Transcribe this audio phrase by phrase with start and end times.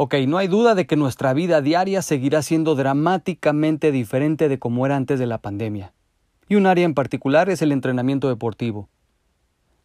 [0.00, 4.86] Ok, no hay duda de que nuestra vida diaria seguirá siendo dramáticamente diferente de como
[4.86, 5.92] era antes de la pandemia.
[6.48, 8.88] Y un área en particular es el entrenamiento deportivo.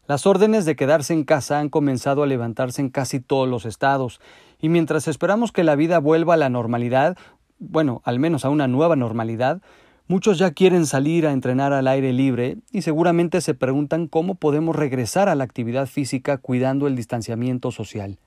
[0.06, 4.22] Las órdenes de quedarse en casa han comenzado a levantarse en casi todos los estados,
[4.62, 7.18] y mientras esperamos que la vida vuelva a la normalidad,
[7.58, 9.64] bueno, al menos a una nueva normalidad,
[10.08, 14.76] muchos ya quieren salir a entrenar al aire libre y seguramente se preguntan cómo podemos
[14.76, 18.20] regresar a la actividad física cuidando el distanciamiento social.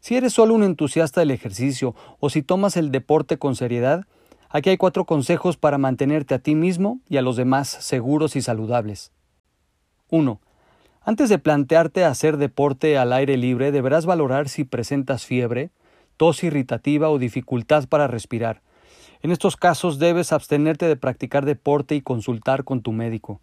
[0.00, 4.06] Si eres solo un entusiasta del ejercicio o si tomas el deporte con seriedad,
[4.48, 8.42] aquí hay cuatro consejos para mantenerte a ti mismo y a los demás seguros y
[8.42, 9.12] saludables.
[10.08, 10.40] 1.
[11.02, 15.70] Antes de plantearte hacer deporte al aire libre, deberás valorar si presentas fiebre,
[16.16, 18.62] tos irritativa o dificultad para respirar.
[19.22, 23.40] En estos casos debes abstenerte de practicar deporte y consultar con tu médico.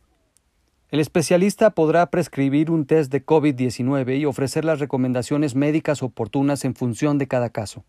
[0.90, 6.76] El especialista podrá prescribir un test de COVID-19 y ofrecer las recomendaciones médicas oportunas en
[6.76, 7.84] función de cada caso.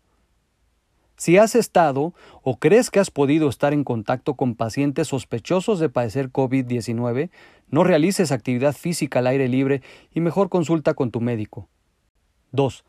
[1.15, 5.87] Si has estado o crees que has podido estar en contacto con pacientes sospechosos de
[5.87, 7.29] padecer COVID-19,
[7.69, 9.81] no realices actividad física al aire libre
[10.13, 11.69] y mejor consulta con tu médico.
[12.51, 12.83] 2.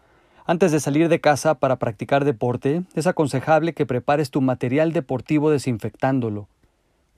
[0.44, 5.50] Antes de salir de casa para practicar deporte, es aconsejable que prepares tu material deportivo
[5.50, 6.48] desinfectándolo.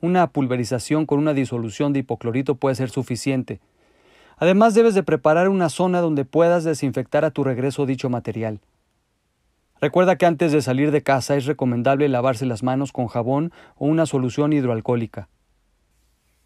[0.02, 3.60] Una pulverización con una disolución de hipoclorito puede ser suficiente.
[4.36, 8.58] Además debes de preparar una zona donde puedas desinfectar a tu regreso dicho material.
[9.80, 13.86] Recuerda que antes de salir de casa es recomendable lavarse las manos con jabón o
[13.86, 15.28] una solución hidroalcohólica.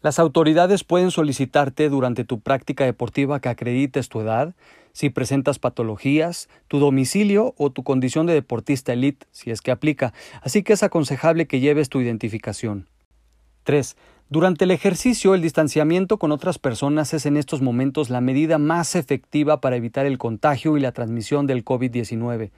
[0.03, 4.53] Las autoridades pueden solicitarte durante tu práctica deportiva que acredites tu edad,
[4.91, 10.13] si presentas patologías, tu domicilio o tu condición de deportista elite, si es que aplica,
[10.43, 12.85] así que es aconsejable que lleves tu identificación.
[13.67, 13.97] 3.
[14.29, 18.95] Durante el ejercicio, el distanciamiento con otras personas es en estos momentos la medida más
[18.95, 22.51] efectiva para evitar el contagio y la transmisión del COVID-19.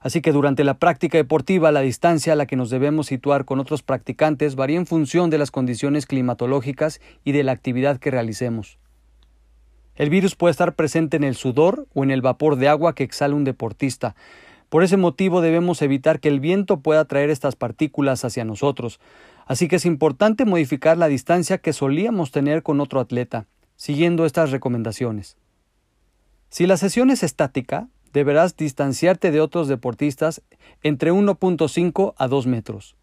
[0.00, 3.60] Así que durante la práctica deportiva, la distancia a la que nos debemos situar con
[3.60, 8.78] otros practicantes varía en función de las condiciones climatológicas y de la actividad que realicemos.
[9.96, 13.04] El virus puede estar presente en el sudor o en el vapor de agua que
[13.04, 14.16] exhala un deportista.
[14.76, 19.00] Por ese motivo debemos evitar que el viento pueda traer estas partículas hacia nosotros,
[19.46, 24.50] Así que es importante modificar la distancia que solíamos tener con otro atleta, siguiendo estas
[24.50, 25.38] recomendaciones.
[26.50, 30.42] Si la sesión es estática, deberás distanciarte de otros deportistas
[30.82, 32.96] entre 1.5 a 2 metros.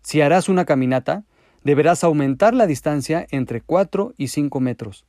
[0.00, 1.24] Si harás una caminata,
[1.62, 5.04] deberás aumentar la distancia entre 4 y 5 metros.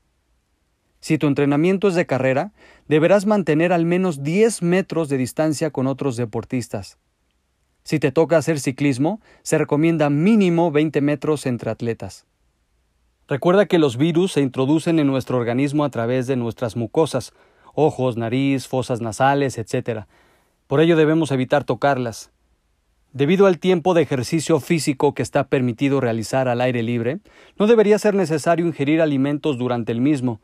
[1.01, 2.53] Si tu entrenamiento es de carrera,
[2.87, 6.97] deberás mantener al menos 10 metros de distancia con otros deportistas.
[7.83, 12.27] Si te toca hacer ciclismo, se recomienda mínimo 20 metros entre atletas.
[13.27, 17.33] Recuerda que los virus se introducen en nuestro organismo a través de nuestras mucosas,
[17.73, 20.01] ojos, nariz, fosas nasales, etc.
[20.67, 22.29] Por ello debemos evitar tocarlas.
[23.13, 27.19] Debido al tiempo de ejercicio físico que está permitido realizar al aire libre,
[27.57, 30.39] no debería ser necesario ingerir alimentos durante el mismo.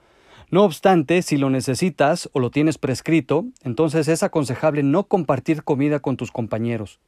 [0.50, 6.00] No obstante, si lo necesitas o lo tienes prescrito, entonces es aconsejable no compartir comida
[6.00, 7.02] con tus compañeros.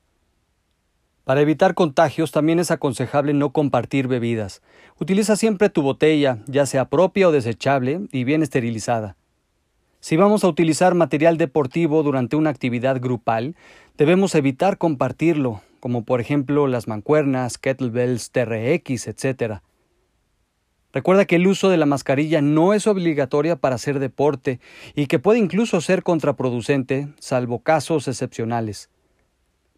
[1.23, 4.61] Para evitar contagios también es aconsejable no compartir bebidas.
[4.99, 9.15] Utiliza siempre tu botella, ya sea propia o desechable, y bien esterilizada.
[10.01, 13.55] Si vamos a utilizar material deportivo durante una actividad grupal,
[13.97, 19.61] debemos evitar compartirlo, como por ejemplo las mancuernas, kettlebells, TRX, etc.
[20.91, 24.59] Recuerda que el uso de la mascarilla no es obligatoria para hacer deporte
[24.95, 28.89] y que puede incluso ser contraproducente, salvo casos excepcionales.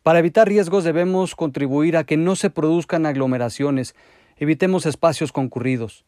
[0.04, 3.94] Para evitar riesgos debemos contribuir a que no se produzcan aglomeraciones,
[4.38, 6.06] evitemos espacios concurridos.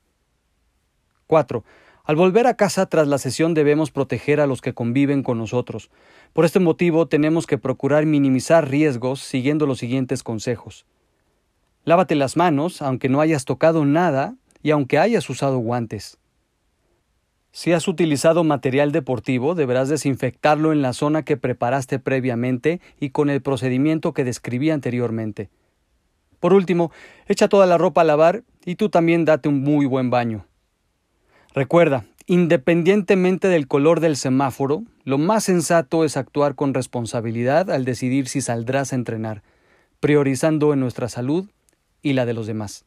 [1.27, 1.63] 4.
[2.05, 5.89] Al volver a casa tras la sesión debemos proteger a los que conviven con nosotros.
[6.31, 10.85] Por este motivo tenemos que procurar minimizar riesgos siguiendo los siguientes consejos.
[11.83, 16.17] Lávate las manos aunque no hayas tocado nada y aunque hayas usado guantes.
[17.51, 23.29] Si has utilizado material deportivo, deberás desinfectarlo en la zona que preparaste previamente y con
[23.29, 25.51] el procedimiento que describí anteriormente.
[26.39, 26.91] Por último,
[27.27, 30.47] echa toda la ropa a lavar y tú también date un muy buen baño.
[31.53, 38.27] Recuerda, independientemente del color del semáforo, lo más sensato es actuar con responsabilidad al decidir
[38.27, 39.43] si saldrás a entrenar,
[39.99, 41.49] priorizando en nuestra salud
[42.01, 42.85] y la de los demás.